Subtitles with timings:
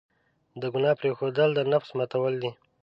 [0.61, 2.51] د ګناه پرېښودل، د نفس ماتول دي.